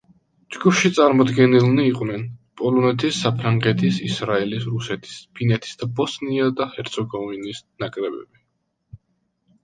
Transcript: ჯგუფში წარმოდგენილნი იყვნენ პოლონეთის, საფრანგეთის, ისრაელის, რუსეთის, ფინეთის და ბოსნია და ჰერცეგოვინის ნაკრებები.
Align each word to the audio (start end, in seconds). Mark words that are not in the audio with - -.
ჯგუფში 0.53 0.89
წარმოდგენილნი 0.99 1.83
იყვნენ 1.89 2.23
პოლონეთის, 2.61 3.19
საფრანგეთის, 3.25 3.99
ისრაელის, 4.07 4.65
რუსეთის, 4.77 5.19
ფინეთის 5.41 5.77
და 5.83 5.89
ბოსნია 5.99 6.47
და 6.61 6.67
ჰერცეგოვინის 6.71 7.61
ნაკრებები. 7.85 8.41